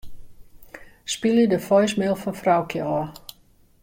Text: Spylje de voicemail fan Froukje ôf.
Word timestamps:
Spylje 1.15 1.47
de 1.51 1.59
voicemail 1.67 2.15
fan 2.21 2.39
Froukje 2.41 2.81
ôf. 2.97 3.07